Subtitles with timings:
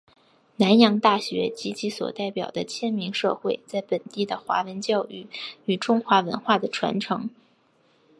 [0.55, 5.27] 南洋大学及其所代表是迁民社会在本地的华文教育
[5.65, 7.29] 与中华文化的传承。